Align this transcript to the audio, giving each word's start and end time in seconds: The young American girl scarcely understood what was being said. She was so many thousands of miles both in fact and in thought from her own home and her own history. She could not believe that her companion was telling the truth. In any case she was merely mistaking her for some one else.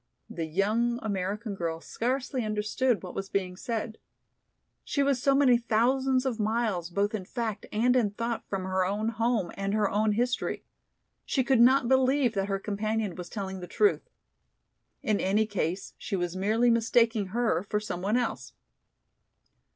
The 0.31 0.47
young 0.47 0.97
American 1.03 1.53
girl 1.53 1.79
scarcely 1.79 2.43
understood 2.43 3.03
what 3.03 3.13
was 3.13 3.29
being 3.29 3.55
said. 3.55 3.99
She 4.83 5.03
was 5.03 5.21
so 5.21 5.35
many 5.35 5.59
thousands 5.59 6.25
of 6.25 6.39
miles 6.39 6.89
both 6.89 7.13
in 7.13 7.23
fact 7.23 7.67
and 7.71 7.95
in 7.95 8.09
thought 8.09 8.43
from 8.49 8.63
her 8.63 8.83
own 8.83 9.09
home 9.09 9.51
and 9.53 9.75
her 9.75 9.87
own 9.91 10.13
history. 10.13 10.63
She 11.23 11.43
could 11.43 11.61
not 11.61 11.87
believe 11.87 12.33
that 12.33 12.47
her 12.49 12.57
companion 12.57 13.13
was 13.13 13.29
telling 13.29 13.59
the 13.59 13.67
truth. 13.67 14.09
In 15.03 15.19
any 15.19 15.45
case 15.45 15.93
she 15.99 16.15
was 16.15 16.35
merely 16.35 16.71
mistaking 16.71 17.27
her 17.27 17.61
for 17.69 17.79
some 17.79 18.01
one 18.01 18.17
else. 18.17 18.53